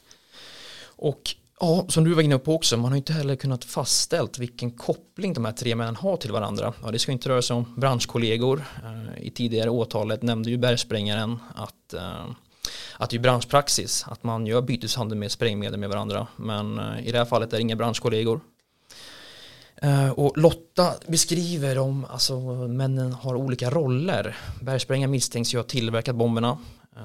Och 0.84 1.36
Ja, 1.62 1.86
som 1.88 2.04
du 2.04 2.14
var 2.14 2.22
inne 2.22 2.38
på 2.38 2.56
också, 2.56 2.78
man 2.78 2.92
har 2.92 2.98
inte 2.98 3.14
heller 3.14 3.36
kunnat 3.36 3.66
fastställt 3.66 4.40
vilken 4.40 4.72
koppling 4.72 5.34
de 5.34 5.46
här 5.46 5.52
tre 5.52 5.76
männen 5.76 5.96
har 5.96 6.18
till 6.18 6.32
varandra. 6.32 6.74
Ja, 6.84 6.92
det 6.92 7.00
ska 7.00 7.12
inte 7.12 7.30
röra 7.30 7.42
sig 7.42 7.56
om 7.56 7.74
branschkollegor. 7.78 8.64
Eh, 8.84 9.24
I 9.24 9.30
tidigare 9.30 9.70
åtalet 9.70 10.22
nämnde 10.22 10.50
ju 10.50 10.58
bergsprängaren 10.58 11.40
att, 11.56 11.94
eh, 11.94 12.26
att 12.98 13.10
det 13.10 13.16
är 13.18 13.20
branschpraxis, 13.20 14.06
att 14.08 14.24
man 14.24 14.48
gör 14.48 14.62
byteshandel 14.62 15.18
med 15.18 15.32
sprängmedel 15.32 15.80
med 15.80 15.90
varandra. 15.90 16.28
Men 16.36 16.80
eh, 16.80 17.08
i 17.08 17.12
det 17.12 17.18
här 17.18 17.26
fallet 17.26 17.54
är 17.54 17.58
det 17.58 17.62
inga 17.62 17.76
branschkollegor. 17.76 18.42
Och 20.16 20.38
Lotta 20.38 20.94
beskriver 21.08 21.78
om 21.78 22.06
alltså 22.10 22.40
männen 22.68 23.14
har 23.14 23.36
olika 23.36 23.70
roller. 23.70 24.38
Bergsprängaren 24.62 25.12
misstänks 25.12 25.54
ju 25.54 25.58
ha 25.58 25.64
tillverkat 25.64 26.16
bomberna. 26.16 26.58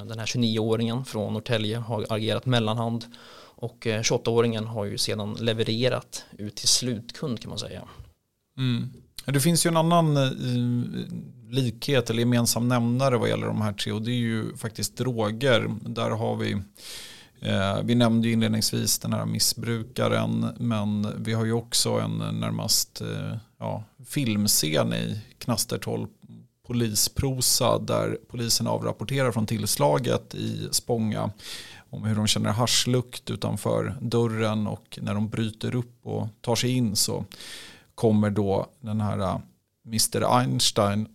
Den 0.04 0.18
här 0.18 0.26
29-åringen 0.26 1.04
från 1.04 1.32
Norrtälje 1.32 1.78
har 1.78 2.06
agerat 2.08 2.46
mellanhand 2.46 3.04
och 3.56 3.86
eh, 3.86 4.00
28-åringen 4.00 4.64
har 4.64 4.84
ju 4.84 4.98
sedan 4.98 5.36
levererat 5.40 6.24
ut 6.38 6.56
till 6.56 6.68
slutkund 6.68 7.40
kan 7.40 7.48
man 7.48 7.58
säga. 7.58 7.82
Mm. 8.58 8.92
Det 9.26 9.40
finns 9.40 9.66
ju 9.66 9.68
en 9.68 9.76
annan 9.76 10.16
eh, 10.16 10.30
likhet 11.50 12.10
eller 12.10 12.20
gemensam 12.20 12.68
nämnare 12.68 13.16
vad 13.16 13.28
gäller 13.28 13.46
de 13.46 13.60
här 13.60 13.72
tre 13.72 13.92
och 13.92 14.02
det 14.02 14.10
är 14.10 14.14
ju 14.14 14.56
faktiskt 14.56 14.96
droger. 14.96 15.70
Där 15.86 16.10
har 16.10 16.36
vi 16.36 16.52
eh, 17.40 17.82
vi 17.84 17.94
nämnde 17.94 18.28
ju 18.28 18.32
inledningsvis 18.32 18.98
den 18.98 19.12
här 19.12 19.26
missbrukaren 19.26 20.48
men 20.58 21.24
vi 21.24 21.32
har 21.32 21.44
ju 21.44 21.52
också 21.52 21.90
en 21.90 22.18
närmast 22.18 23.02
ja, 23.58 23.84
filmscen 24.06 24.94
i 24.94 25.20
Knastertorp 25.38 26.10
polisprosa 26.66 27.78
där 27.78 28.18
polisen 28.28 28.66
avrapporterar 28.66 29.32
från 29.32 29.46
tillslaget 29.46 30.34
i 30.34 30.68
Spånga 30.70 31.30
om 31.94 32.04
hur 32.04 32.14
de 32.14 32.26
känner 32.26 32.50
haschlukt 32.50 33.30
utanför 33.30 33.96
dörren 34.00 34.66
och 34.66 34.98
när 35.02 35.14
de 35.14 35.28
bryter 35.28 35.74
upp 35.74 36.06
och 36.06 36.28
tar 36.40 36.54
sig 36.56 36.70
in 36.70 36.96
så 36.96 37.24
kommer 37.94 38.30
då 38.30 38.66
den 38.80 39.00
här 39.00 39.18
äh, 39.18 39.38
Mr 39.86 40.38
Einstein 40.38 41.08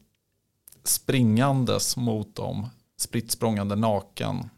springandes 0.83 1.97
mot 1.97 2.35
dem, 2.35 2.69
spritt 2.97 3.31
språngande 3.31 3.75
naken. 3.75 4.49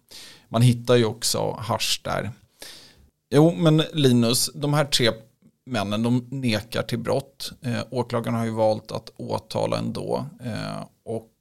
Man 0.50 0.62
hittar 0.62 0.96
ju 0.96 1.06
också 1.06 1.52
hasch 1.60 2.02
där. 2.04 2.32
Jo, 3.30 3.56
men 3.58 3.78
Linus, 3.94 4.50
de 4.54 4.74
här 4.74 4.86
tre 4.86 5.12
männen 5.66 6.04
de 6.04 6.28
nekar 6.30 6.84
till 6.84 7.00
brott. 7.00 7.52
Eh, 7.62 7.82
åklagaren 7.92 8.38
har 8.38 8.46
ju 8.46 8.52
valt 8.52 8.92
att 8.92 9.12
åtala 9.18 9.78
ändå. 9.78 10.26
Eh, 10.44 10.86
och 11.04 11.32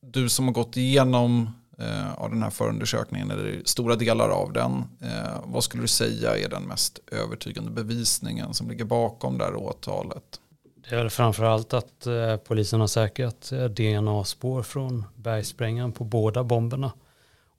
du 0.00 0.28
som 0.28 0.44
har 0.44 0.52
gått 0.52 0.76
igenom 0.76 1.50
Eh, 1.80 2.14
av 2.14 2.30
den 2.30 2.42
här 2.42 2.50
förundersökningen, 2.50 3.30
eller 3.30 3.62
stora 3.64 3.96
delar 3.96 4.28
av 4.28 4.52
den. 4.52 4.84
Eh, 5.00 5.40
vad 5.44 5.64
skulle 5.64 5.82
du 5.82 5.88
säga 5.88 6.36
är 6.36 6.48
den 6.48 6.62
mest 6.62 6.98
övertygande 7.12 7.70
bevisningen 7.70 8.54
som 8.54 8.68
ligger 8.68 8.84
bakom 8.84 9.38
det 9.38 9.44
här 9.44 9.56
åtalet? 9.56 10.40
Det 10.88 10.96
är 10.96 11.08
framförallt 11.08 11.74
att 11.74 12.06
eh, 12.06 12.36
polisen 12.36 12.80
har 12.80 12.86
säkrat 12.86 13.52
DNA-spår 13.70 14.62
från 14.62 15.04
bergsprängaren 15.14 15.92
på 15.92 16.04
båda 16.04 16.44
bomberna. 16.44 16.92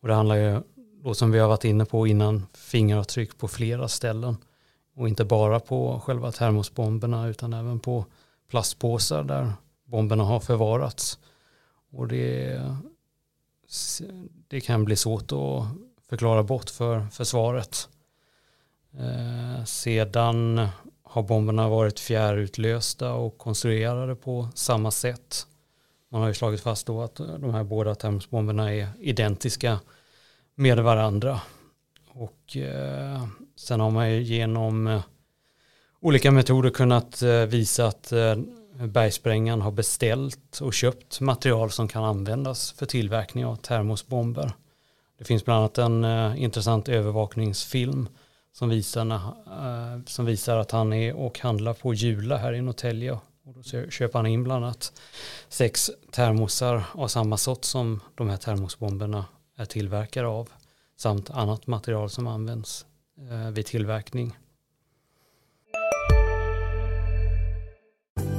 Och 0.01 0.07
det 0.07 0.13
handlar 0.13 0.35
ju, 0.35 0.61
då 1.03 1.13
som 1.13 1.31
vi 1.31 1.39
har 1.39 1.47
varit 1.47 1.65
inne 1.65 1.85
på 1.85 2.07
innan, 2.07 2.45
fingeravtryck 2.53 3.37
på 3.37 3.47
flera 3.47 3.87
ställen. 3.87 4.37
Och 4.95 5.07
inte 5.07 5.25
bara 5.25 5.59
på 5.59 5.99
själva 5.99 6.31
termosbomberna 6.31 7.27
utan 7.27 7.53
även 7.53 7.79
på 7.79 8.05
plastpåsar 8.49 9.23
där 9.23 9.53
bomberna 9.85 10.23
har 10.23 10.39
förvarats. 10.39 11.19
Och 11.91 12.07
det 12.07 12.61
det 14.47 14.61
kan 14.61 14.85
bli 14.85 14.95
svårt 14.95 15.31
att 15.31 15.65
förklara 16.09 16.43
bort 16.43 16.69
för 16.69 17.07
försvaret. 17.11 17.89
Eh, 18.93 19.65
sedan 19.65 20.67
har 21.03 21.23
bomberna 21.23 21.69
varit 21.69 21.99
fjärrutlösta 21.99 23.13
och 23.13 23.37
konstruerade 23.37 24.15
på 24.15 24.49
samma 24.55 24.91
sätt. 24.91 25.47
Man 26.09 26.21
har 26.21 26.27
ju 26.27 26.33
slagit 26.33 26.61
fast 26.61 26.87
då 26.87 27.01
att 27.01 27.15
de 27.15 27.53
här 27.53 27.63
båda 27.63 27.95
termosbomberna 27.95 28.73
är 28.73 28.87
identiska 28.99 29.79
med 30.55 30.79
varandra. 30.79 31.41
Och 32.11 32.57
eh, 32.57 33.27
sen 33.55 33.79
har 33.79 33.91
man 33.91 34.11
ju 34.11 34.21
genom 34.21 35.01
olika 35.99 36.31
metoder 36.31 36.69
kunnat 36.69 37.21
eh, 37.21 37.45
visa 37.45 37.87
att 37.87 38.11
eh, 38.11 38.35
bergsprängaren 38.87 39.61
har 39.61 39.71
beställt 39.71 40.61
och 40.61 40.73
köpt 40.73 41.21
material 41.21 41.71
som 41.71 41.87
kan 41.87 42.03
användas 42.03 42.71
för 42.71 42.85
tillverkning 42.85 43.45
av 43.45 43.55
termosbomber. 43.55 44.51
Det 45.17 45.25
finns 45.25 45.45
bland 45.45 45.59
annat 45.59 45.77
en 45.77 46.03
eh, 46.03 46.43
intressant 46.43 46.89
övervakningsfilm 46.89 48.09
som 48.51 48.69
visar, 48.69 49.05
när, 49.05 49.15
eh, 49.15 50.03
som 50.05 50.25
visar 50.25 50.57
att 50.57 50.71
han 50.71 50.93
är 50.93 51.15
och 51.15 51.39
handlar 51.39 51.73
på 51.73 51.93
Jula 51.93 52.37
här 52.37 52.53
i 52.53 52.61
Norrtälje. 52.61 53.11
Och 53.11 53.53
då 53.53 53.63
köper 53.89 54.19
han 54.19 54.25
in 54.25 54.43
bland 54.43 54.65
annat 54.65 54.93
sex 55.49 55.91
termosar 56.11 56.83
av 56.91 57.07
samma 57.07 57.37
sort 57.37 57.65
som 57.65 57.99
de 58.15 58.29
här 58.29 58.37
termosbomberna 58.37 59.25
är 59.57 59.65
tillverkade 59.65 60.27
av 60.27 60.49
samt 60.97 61.29
annat 61.29 61.67
material 61.67 62.09
som 62.09 62.27
används 62.27 62.85
eh, 63.31 63.51
vid 63.51 63.65
tillverkning. 63.65 64.37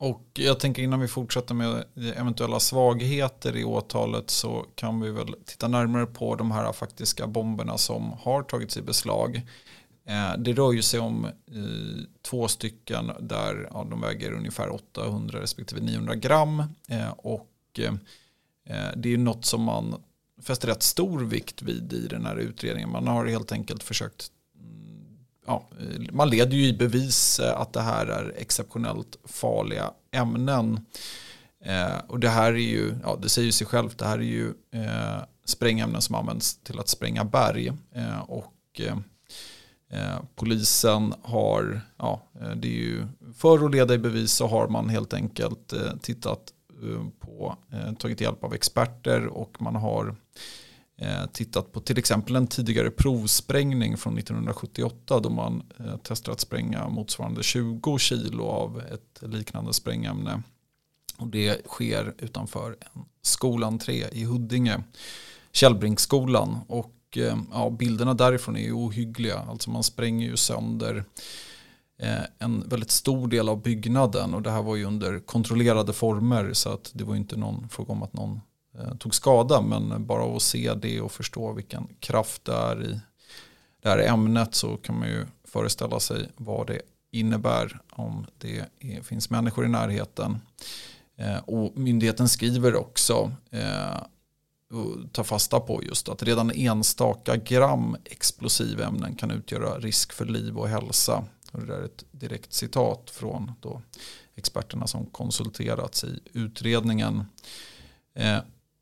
Och 0.00 0.22
jag 0.34 0.60
tänker 0.60 0.82
innan 0.82 1.00
vi 1.00 1.08
fortsätter 1.08 1.54
med 1.54 1.84
eventuella 2.16 2.60
svagheter 2.60 3.56
i 3.56 3.64
åtalet 3.64 4.30
så 4.30 4.66
kan 4.74 5.00
vi 5.00 5.10
väl 5.10 5.34
titta 5.44 5.68
närmare 5.68 6.06
på 6.06 6.34
de 6.34 6.50
här 6.50 6.72
faktiska 6.72 7.26
bomberna 7.26 7.78
som 7.78 8.12
har 8.12 8.42
tagits 8.42 8.76
i 8.76 8.82
beslag. 8.82 9.36
Eh, 10.04 10.38
det 10.38 10.52
rör 10.52 10.72
ju 10.72 10.82
sig 10.82 11.00
om 11.00 11.24
eh, 11.24 11.30
två 12.22 12.48
stycken 12.48 13.12
där 13.20 13.68
ja, 13.72 13.86
de 13.90 14.00
väger 14.00 14.32
ungefär 14.32 14.74
800 14.74 15.40
respektive 15.40 15.80
900 15.80 16.14
gram. 16.14 16.62
Eh, 16.88 17.10
och 17.10 17.80
det 18.96 19.14
är 19.14 19.18
något 19.18 19.44
som 19.44 19.62
man 19.62 20.02
fäster 20.42 20.68
rätt 20.68 20.82
stor 20.82 21.20
vikt 21.20 21.62
vid 21.62 21.92
i 21.92 22.06
den 22.06 22.26
här 22.26 22.36
utredningen. 22.36 22.90
Man 22.90 23.06
har 23.06 23.26
helt 23.26 23.52
enkelt 23.52 23.82
försökt 23.82 24.30
ja, 25.50 25.68
man 26.12 26.30
leder 26.30 26.56
ju 26.56 26.66
i 26.66 26.72
bevis 26.72 27.40
eh, 27.40 27.60
att 27.60 27.72
det 27.72 27.80
här 27.80 28.06
är 28.06 28.34
exceptionellt 28.36 29.18
farliga 29.24 29.90
ämnen. 30.12 30.86
Eh, 31.64 31.98
och 32.08 32.20
det 32.20 32.28
här 32.28 32.52
är 32.52 32.56
ju, 32.56 32.94
ja 33.02 33.18
det 33.22 33.28
säger 33.28 33.52
sig 33.52 33.66
självt, 33.66 33.98
det 33.98 34.04
här 34.04 34.18
är 34.18 34.22
ju 34.22 34.48
eh, 34.74 35.22
sprängämnen 35.44 36.02
som 36.02 36.14
används 36.14 36.58
till 36.58 36.78
att 36.78 36.88
spränga 36.88 37.24
berg. 37.24 37.72
Eh, 37.94 38.20
och 38.20 38.54
eh, 38.78 38.96
eh 39.90 40.18
polisen 40.34 41.14
har, 41.22 41.80
ja 41.96 42.22
eh, 42.40 42.50
det 42.50 42.68
är 42.68 42.82
ju, 42.82 43.06
för 43.36 43.64
att 43.64 43.70
leda 43.70 43.94
i 43.94 43.98
bevis 43.98 44.32
så 44.32 44.46
har 44.46 44.68
man 44.68 44.88
helt 44.88 45.14
enkelt 45.14 45.72
eh, 45.72 45.96
tittat 46.02 46.52
eh, 46.82 47.06
på, 47.20 47.56
tagit 47.98 48.20
hjälp 48.20 48.44
av 48.44 48.54
experter 48.54 49.26
och 49.26 49.62
man 49.62 49.76
har 49.76 50.06
Eh, 50.06 50.14
Eh, 51.02 51.26
tittat 51.32 51.72
på 51.72 51.80
till 51.80 51.98
exempel 51.98 52.36
en 52.36 52.46
tidigare 52.46 52.90
provsprängning 52.90 53.96
från 53.96 54.18
1978 54.18 55.20
då 55.20 55.30
man 55.30 55.62
eh, 55.78 55.96
testade 55.96 56.32
att 56.32 56.40
spränga 56.40 56.88
motsvarande 56.88 57.42
20 57.42 57.98
kilo 57.98 58.44
av 58.44 58.82
ett 58.92 59.22
liknande 59.22 59.72
sprängämne. 59.72 60.42
Och 61.16 61.26
det 61.26 61.66
sker 61.66 62.14
utanför 62.18 62.70
en 62.70 63.04
skolentré 63.22 64.04
i 64.12 64.24
Huddinge, 64.24 64.82
Källbrinksskolan. 65.52 66.58
Och 66.66 66.94
eh, 67.16 67.38
ja, 67.52 67.70
bilderna 67.70 68.14
därifrån 68.14 68.56
är 68.56 68.64
ju 68.64 68.72
ohyggliga. 68.72 69.38
Alltså 69.38 69.70
man 69.70 69.82
spränger 69.82 70.26
ju 70.26 70.36
sönder 70.36 71.04
en 72.38 72.68
väldigt 72.68 72.90
stor 72.90 73.28
del 73.28 73.48
av 73.48 73.62
byggnaden 73.62 74.34
och 74.34 74.42
det 74.42 74.50
här 74.50 74.62
var 74.62 74.76
ju 74.76 74.84
under 74.84 75.18
kontrollerade 75.18 75.92
former 75.92 76.52
så 76.52 76.72
att 76.72 76.90
det 76.94 77.04
var 77.04 77.14
ju 77.14 77.20
inte 77.20 77.36
någon 77.36 77.68
fråga 77.68 77.92
om 77.92 78.02
att 78.02 78.12
någon 78.12 78.40
Eh, 78.78 78.94
tog 78.94 79.14
skada. 79.14 79.60
Men 79.60 80.06
bara 80.06 80.22
av 80.22 80.36
att 80.36 80.42
se 80.42 80.74
det 80.74 81.00
och 81.00 81.12
förstå 81.12 81.52
vilken 81.52 81.88
kraft 82.00 82.44
det 82.44 82.54
är 82.54 82.84
i 82.84 83.00
det 83.82 83.88
här 83.88 83.98
ämnet 83.98 84.54
så 84.54 84.76
kan 84.76 84.98
man 84.98 85.08
ju 85.08 85.26
föreställa 85.44 86.00
sig 86.00 86.28
vad 86.36 86.66
det 86.66 86.82
innebär 87.10 87.80
om 87.90 88.26
det 88.38 88.66
är, 88.80 89.02
finns 89.02 89.30
människor 89.30 89.64
i 89.64 89.68
närheten. 89.68 90.38
Eh, 91.16 91.38
och 91.38 91.78
myndigheten 91.78 92.28
skriver 92.28 92.76
också 92.76 93.32
eh, 93.50 94.02
och 94.70 95.12
tar 95.12 95.24
fasta 95.24 95.60
på 95.60 95.84
just 95.84 96.08
att 96.08 96.22
redan 96.22 96.50
enstaka 96.50 97.36
gram 97.36 97.96
explosivämnen 98.04 99.14
kan 99.14 99.30
utgöra 99.30 99.78
risk 99.78 100.12
för 100.12 100.24
liv 100.24 100.58
och 100.58 100.68
hälsa. 100.68 101.24
Och 101.52 101.66
det 101.66 101.74
är 101.74 101.82
ett 101.82 102.04
direkt 102.10 102.52
citat 102.52 103.10
från 103.10 103.52
då 103.60 103.82
experterna 104.34 104.86
som 104.86 105.06
konsulterats 105.06 106.04
i 106.04 106.20
utredningen. 106.32 107.24
Eh, 108.14 108.38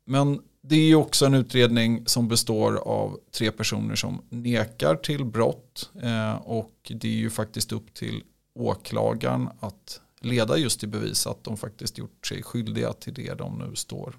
men 0.09 0.41
det 0.61 0.75
är 0.75 0.95
också 0.95 1.25
en 1.25 1.33
utredning 1.33 2.03
som 2.05 2.27
består 2.27 2.75
av 2.75 3.19
tre 3.31 3.51
personer 3.51 3.95
som 3.95 4.21
nekar 4.29 4.95
till 4.95 5.25
brott. 5.25 5.89
Eh, 6.01 6.35
och 6.35 6.91
det 6.95 7.07
är 7.07 7.17
ju 7.17 7.29
faktiskt 7.29 7.71
upp 7.71 7.93
till 7.93 8.23
åklagaren 8.55 9.49
att 9.59 10.01
leda 10.21 10.57
just 10.57 10.79
till 10.79 10.89
bevis 10.89 11.27
att 11.27 11.43
de 11.43 11.57
faktiskt 11.57 11.97
gjort 11.97 12.27
sig 12.27 12.43
skyldiga 12.43 12.93
till 12.93 13.13
det 13.13 13.33
de 13.33 13.57
nu 13.57 13.75
står 13.75 14.15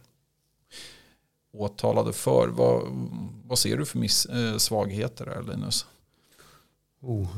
åtalade 1.52 2.12
för. 2.12 2.48
Vad, 2.48 2.82
vad 3.44 3.58
ser 3.58 3.76
du 3.76 3.84
för 3.84 3.98
miss, 3.98 4.26
eh, 4.26 4.56
svagheter 4.56 5.26
här 5.26 5.42
Linus? 5.42 5.86
Oh, 7.00 7.28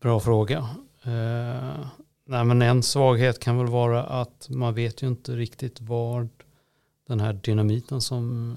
bra 0.00 0.20
fråga. 0.20 0.58
Eh, 1.02 1.86
nej, 2.24 2.44
men 2.44 2.62
en 2.62 2.82
svaghet 2.82 3.40
kan 3.40 3.58
väl 3.58 3.66
vara 3.66 4.04
att 4.04 4.48
man 4.48 4.74
vet 4.74 5.02
ju 5.02 5.06
inte 5.06 5.32
riktigt 5.32 5.80
vad 5.80 6.28
den 7.10 7.20
här 7.20 7.32
dynamiten 7.32 8.00
som 8.00 8.56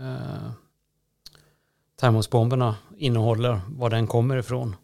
eh, 0.00 0.50
termosbomberna 1.96 2.76
innehåller, 2.96 3.60
var 3.68 3.90
den 3.90 4.06
kommer 4.06 4.36
ifrån. 4.36 4.76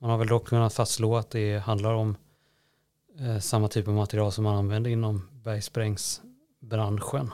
Man 0.00 0.10
har 0.10 0.18
väl 0.18 0.28
dock 0.28 0.48
kunnat 0.48 0.74
fastslå 0.74 1.16
att 1.16 1.30
det 1.30 1.58
handlar 1.58 1.94
om 1.94 2.16
eh, 3.18 3.38
samma 3.38 3.68
typ 3.68 3.88
av 3.88 3.94
material 3.94 4.32
som 4.32 4.44
man 4.44 4.56
använder 4.56 4.90
inom 4.90 5.28
bergsprängsbranschen. 5.44 7.30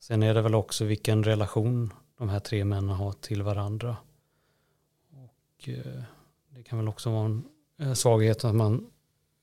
Sen 0.00 0.22
är 0.22 0.34
det 0.34 0.42
väl 0.42 0.54
också 0.54 0.84
vilken 0.84 1.24
relation 1.24 1.92
de 2.18 2.28
här 2.28 2.40
tre 2.40 2.64
männen 2.64 2.96
har 2.96 3.12
till 3.12 3.42
varandra. 3.42 3.96
Och 5.12 5.68
eh, 5.68 6.02
det 6.48 6.62
kan 6.62 6.78
väl 6.78 6.88
också 6.88 7.10
vara 7.10 7.24
en 7.24 7.44
eh, 7.78 7.92
svaghet 7.92 8.44
att 8.44 8.54
man, 8.54 8.90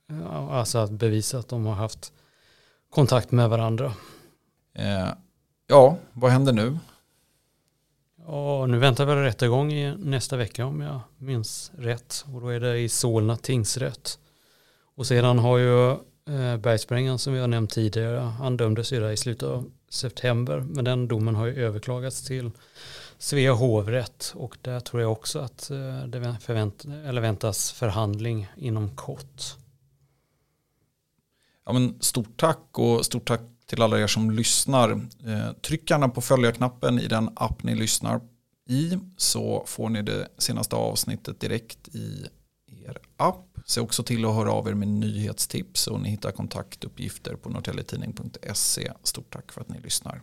eh, 0.09 0.35
alltså 0.35 0.77
att 0.77 0.91
bevisa 0.91 1.39
att 1.39 1.47
de 1.47 1.65
har 1.65 1.75
haft 1.75 2.13
kontakt 2.89 3.31
med 3.31 3.49
varandra. 3.49 3.93
Eh, 4.73 5.09
ja, 5.67 5.97
vad 6.13 6.31
händer 6.31 6.53
nu? 6.53 6.77
Ja, 8.27 8.65
nu 8.65 8.77
väntar 8.77 9.05
väl 9.05 9.17
rättegång 9.17 9.73
i 9.73 9.95
nästa 9.97 10.37
vecka 10.37 10.65
om 10.65 10.81
jag 10.81 10.99
minns 11.17 11.71
rätt. 11.77 12.25
Och 12.33 12.41
då 12.41 12.47
är 12.47 12.59
det 12.59 12.79
i 12.79 12.89
Solna 12.89 13.37
tingsrätt. 13.37 14.19
Och 14.95 15.07
sedan 15.07 15.39
har 15.39 15.57
ju 15.57 15.91
eh, 15.91 16.57
bergsprängaren 16.57 17.19
som 17.19 17.33
vi 17.33 17.39
har 17.39 17.47
nämnt 17.47 17.71
tidigare, 17.71 18.19
han 18.19 18.57
dömdes 18.57 18.93
ju 18.93 18.99
där 18.99 19.11
i 19.11 19.17
slutet 19.17 19.49
av 19.49 19.71
september. 19.89 20.59
Men 20.59 20.85
den 20.85 21.07
domen 21.07 21.35
har 21.35 21.45
ju 21.45 21.65
överklagats 21.65 22.23
till 22.23 22.51
Svea 23.17 23.53
hovrätt 23.53 24.33
och 24.35 24.57
där 24.61 24.79
tror 24.79 25.01
jag 25.01 25.11
också 25.11 25.39
att 25.39 25.69
eh, 25.71 26.03
det 26.07 26.37
förvänt, 26.41 26.85
eller 26.85 27.21
väntas 27.21 27.71
förhandling 27.71 28.47
inom 28.57 28.95
kort. 28.95 29.43
Ja, 31.65 31.73
men 31.73 32.01
stort 32.01 32.37
tack 32.37 32.79
och 32.79 33.05
stort 33.05 33.27
tack 33.27 33.41
till 33.73 33.81
alla 33.81 33.99
er 33.99 34.07
som 34.07 34.31
lyssnar. 34.31 34.89
Eh, 35.25 35.51
tryck 35.53 35.89
gärna 35.89 36.09
på 36.09 36.21
följa-knappen 36.21 36.99
i 36.99 37.07
den 37.07 37.29
app 37.35 37.63
ni 37.63 37.75
lyssnar 37.75 38.21
i 38.69 38.97
så 39.17 39.63
får 39.67 39.89
ni 39.89 40.01
det 40.01 40.27
senaste 40.37 40.75
avsnittet 40.75 41.39
direkt 41.39 41.87
i 41.87 42.27
er 42.85 42.97
app. 43.17 43.57
Se 43.65 43.81
också 43.81 44.03
till 44.03 44.25
att 44.25 44.35
höra 44.35 44.51
av 44.51 44.67
er 44.67 44.73
med 44.73 44.87
nyhetstips 44.87 45.87
och 45.87 46.01
ni 46.01 46.09
hittar 46.09 46.31
kontaktuppgifter 46.31 47.35
på 47.35 47.49
norrtäljetidning.se. 47.49 48.91
Stort 49.03 49.33
tack 49.33 49.51
för 49.51 49.61
att 49.61 49.69
ni 49.69 49.81
lyssnar. 49.81 50.21